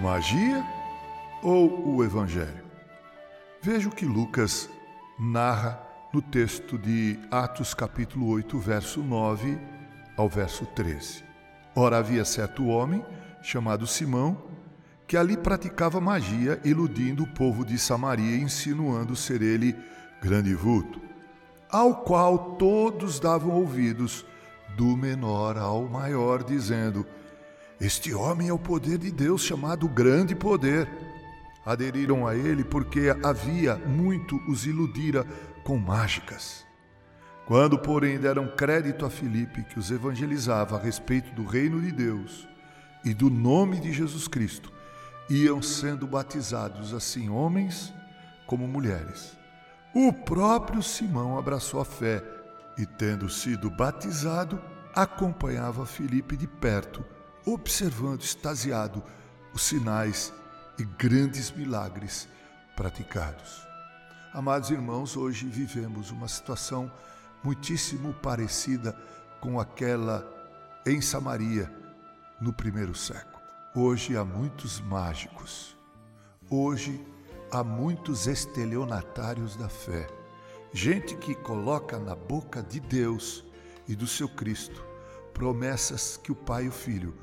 Magia 0.00 0.64
ou 1.42 1.96
o 1.96 2.02
Evangelho? 2.02 2.64
Veja 3.60 3.86
o 3.86 3.94
que 3.94 4.06
Lucas 4.06 4.66
narra 5.18 5.78
no 6.10 6.22
texto 6.22 6.78
de 6.78 7.18
Atos, 7.30 7.74
capítulo 7.74 8.26
8, 8.28 8.58
verso 8.58 9.02
9 9.02 9.60
ao 10.16 10.26
verso 10.26 10.64
13. 10.64 11.22
Ora, 11.76 11.98
havia 11.98 12.24
certo 12.24 12.64
homem, 12.64 13.04
chamado 13.42 13.86
Simão, 13.86 14.42
que 15.06 15.18
ali 15.18 15.36
praticava 15.36 16.00
magia, 16.00 16.58
iludindo 16.64 17.24
o 17.24 17.34
povo 17.34 17.62
de 17.62 17.78
Samaria, 17.78 18.38
insinuando 18.38 19.14
ser 19.14 19.42
ele 19.42 19.76
grande 20.22 20.54
vulto, 20.54 20.98
ao 21.70 21.96
qual 21.96 22.56
todos 22.56 23.20
davam 23.20 23.50
ouvidos, 23.50 24.24
do 24.78 24.96
menor 24.96 25.58
ao 25.58 25.86
maior, 25.86 26.42
dizendo: 26.42 27.04
Este 27.80 28.12
homem 28.12 28.48
é 28.48 28.52
o 28.52 28.58
poder 28.58 28.98
de 28.98 29.10
Deus, 29.10 29.42
chamado 29.42 29.88
Grande 29.88 30.34
Poder. 30.34 30.86
Aderiram 31.64 32.26
a 32.26 32.36
ele 32.36 32.62
porque 32.62 33.14
havia 33.22 33.74
muito 33.76 34.36
os 34.46 34.66
iludira 34.66 35.24
com 35.64 35.78
mágicas. 35.78 36.66
Quando, 37.46 37.78
porém, 37.78 38.18
deram 38.18 38.48
crédito 38.48 39.06
a 39.06 39.10
Filipe, 39.10 39.64
que 39.64 39.78
os 39.78 39.90
evangelizava 39.90 40.76
a 40.76 40.78
respeito 40.78 41.34
do 41.34 41.44
reino 41.44 41.80
de 41.80 41.90
Deus 41.90 42.46
e 43.02 43.14
do 43.14 43.30
nome 43.30 43.80
de 43.80 43.92
Jesus 43.92 44.28
Cristo, 44.28 44.70
iam 45.30 45.62
sendo 45.62 46.06
batizados 46.06 46.92
assim 46.92 47.30
homens 47.30 47.94
como 48.46 48.68
mulheres. 48.68 49.38
O 49.94 50.12
próprio 50.12 50.82
Simão 50.82 51.38
abraçou 51.38 51.80
a 51.80 51.84
fé 51.84 52.22
e, 52.76 52.84
tendo 52.84 53.28
sido 53.30 53.70
batizado, 53.70 54.60
acompanhava 54.94 55.86
Filipe 55.86 56.36
de 56.36 56.46
perto, 56.46 57.04
observando 57.52 58.22
extasiado 58.22 59.02
os 59.52 59.62
sinais 59.62 60.32
e 60.78 60.84
grandes 60.84 61.50
milagres 61.50 62.28
praticados. 62.76 63.66
Amados 64.32 64.70
irmãos, 64.70 65.16
hoje 65.16 65.46
vivemos 65.46 66.10
uma 66.10 66.28
situação 66.28 66.90
muitíssimo 67.42 68.14
parecida 68.14 68.96
com 69.40 69.58
aquela 69.58 70.26
em 70.86 71.00
Samaria 71.00 71.70
no 72.40 72.52
primeiro 72.52 72.94
século. 72.94 73.40
Hoje 73.74 74.16
há 74.16 74.24
muitos 74.24 74.80
mágicos. 74.80 75.76
Hoje 76.48 77.04
há 77.50 77.62
muitos 77.64 78.26
estelionatários 78.26 79.56
da 79.56 79.68
fé. 79.68 80.08
Gente 80.72 81.16
que 81.16 81.34
coloca 81.34 81.98
na 81.98 82.14
boca 82.14 82.62
de 82.62 82.78
Deus 82.78 83.44
e 83.88 83.96
do 83.96 84.06
seu 84.06 84.28
Cristo 84.28 84.84
promessas 85.34 86.16
que 86.16 86.30
o 86.30 86.34
Pai 86.34 86.66
e 86.66 86.68
o 86.68 86.72
Filho 86.72 87.14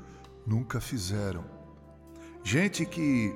nunca 0.48 0.80
fizeram. 0.80 1.44
Gente 2.42 2.86
que, 2.86 3.34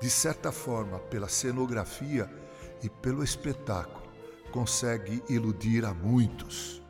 de 0.00 0.08
certa 0.08 0.50
forma, 0.50 0.98
pela 0.98 1.28
cenografia 1.28 2.30
e 2.82 2.88
pelo 2.88 3.22
espetáculo, 3.22 4.08
consegue 4.50 5.22
iludir 5.28 5.84
a 5.84 5.92
muitos. 5.92 6.82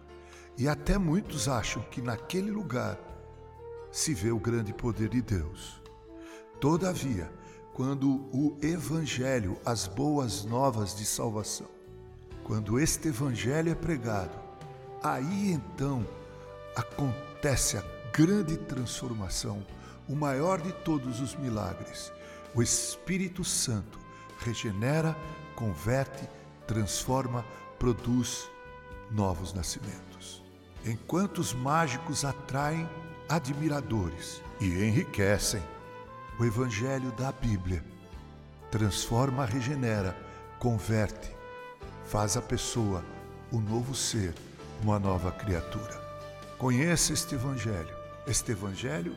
E 0.56 0.68
até 0.68 0.96
muitos 0.96 1.48
acham 1.48 1.82
que 1.90 2.00
naquele 2.00 2.50
lugar 2.50 2.98
se 3.90 4.14
vê 4.14 4.30
o 4.30 4.38
grande 4.38 4.72
poder 4.72 5.08
de 5.08 5.20
Deus. 5.20 5.82
Todavia, 6.60 7.30
quando 7.74 8.28
o 8.32 8.56
Evangelho, 8.62 9.58
as 9.64 9.88
boas 9.88 10.44
novas 10.44 10.94
de 10.94 11.04
salvação, 11.04 11.68
quando 12.44 12.78
este 12.78 13.08
Evangelho 13.08 13.72
é 13.72 13.74
pregado, 13.74 14.38
aí 15.02 15.50
então 15.50 16.06
acontece 16.76 17.76
a 17.76 17.99
grande 18.12 18.56
transformação, 18.56 19.64
o 20.08 20.14
maior 20.14 20.60
de 20.60 20.72
todos 20.72 21.20
os 21.20 21.34
milagres. 21.36 22.12
O 22.54 22.62
Espírito 22.62 23.44
Santo 23.44 23.98
regenera, 24.38 25.16
converte, 25.54 26.28
transforma, 26.66 27.44
produz 27.78 28.48
novos 29.10 29.52
nascimentos. 29.52 30.42
Enquanto 30.84 31.38
os 31.38 31.52
mágicos 31.52 32.24
atraem 32.24 32.88
admiradores 33.28 34.42
e 34.60 34.66
enriquecem, 34.66 35.62
o 36.38 36.44
Evangelho 36.44 37.12
da 37.12 37.30
Bíblia 37.30 37.84
transforma, 38.70 39.44
regenera, 39.44 40.16
converte, 40.58 41.30
faz 42.06 42.36
a 42.36 42.42
pessoa 42.42 43.04
o 43.52 43.56
um 43.56 43.60
novo 43.60 43.94
ser, 43.94 44.34
uma 44.82 44.98
nova 44.98 45.30
criatura. 45.32 46.00
Conheça 46.56 47.12
este 47.12 47.34
Evangelho. 47.34 47.99
Este 48.26 48.52
Evangelho 48.52 49.14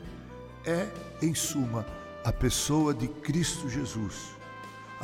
é, 0.64 0.88
em 1.22 1.34
suma, 1.34 1.86
a 2.24 2.32
pessoa 2.32 2.94
de 2.94 3.06
Cristo 3.08 3.68
Jesus 3.68 4.34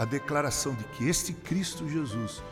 a 0.00 0.04
declaração 0.06 0.74
de 0.74 0.84
que 0.84 1.06
este 1.08 1.34
Cristo 1.34 1.86
Jesus 1.86 2.42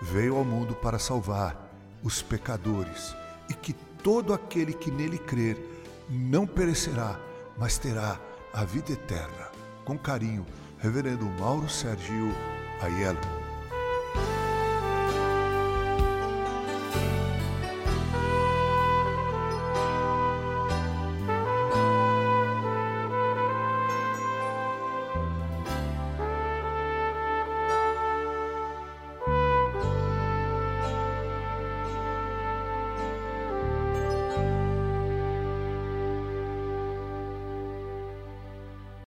veio 0.00 0.36
ao 0.36 0.44
mundo 0.44 0.72
para 0.72 1.00
salvar 1.00 1.68
os 2.00 2.22
pecadores 2.22 3.12
e 3.48 3.54
que 3.54 3.72
todo 4.02 4.32
aquele 4.32 4.72
que 4.72 4.88
nele 4.88 5.18
crer 5.18 5.58
não 6.08 6.46
perecerá, 6.46 7.18
mas 7.58 7.76
terá 7.76 8.20
a 8.52 8.64
vida 8.64 8.92
eterna. 8.92 9.50
Com 9.84 9.98
carinho, 9.98 10.46
Reverendo 10.78 11.24
Mauro 11.40 11.68
Sergio 11.68 12.32
Aiello. 12.80 13.41